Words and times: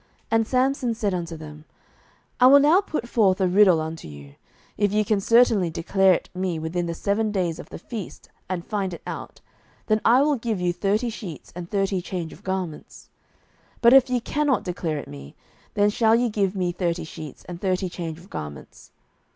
07:014:012 0.01 0.07
And 0.31 0.47
Samson 0.47 0.93
said 0.95 1.13
unto 1.13 1.37
them, 1.37 1.65
I 2.39 2.47
will 2.47 2.59
now 2.59 2.81
put 2.81 3.07
forth 3.07 3.39
a 3.39 3.47
riddle 3.47 3.79
unto 3.79 4.07
you: 4.07 4.33
if 4.75 4.91
ye 4.91 5.03
can 5.03 5.19
certainly 5.19 5.69
declare 5.69 6.13
it 6.15 6.27
me 6.33 6.57
within 6.57 6.87
the 6.87 6.95
seven 6.95 7.31
days 7.31 7.59
of 7.59 7.69
the 7.69 7.77
feast, 7.77 8.27
and 8.49 8.65
find 8.65 8.95
it 8.95 9.03
out, 9.05 9.41
then 9.85 10.01
I 10.03 10.23
will 10.23 10.37
give 10.37 10.59
you 10.59 10.73
thirty 10.73 11.11
sheets 11.11 11.53
and 11.55 11.69
thirty 11.69 12.01
change 12.01 12.33
of 12.33 12.43
garments: 12.43 13.11
07:014:013 13.81 13.81
But 13.81 13.93
if 13.93 14.09
ye 14.09 14.19
cannot 14.21 14.63
declare 14.63 14.97
it 14.97 15.07
me, 15.07 15.35
then 15.75 15.91
shall 15.91 16.15
ye 16.15 16.29
give 16.29 16.55
me 16.55 16.71
thirty 16.71 17.03
sheets 17.03 17.45
and 17.45 17.61
thirty 17.61 17.87
change 17.87 18.17
of 18.17 18.31
garments. 18.31 18.89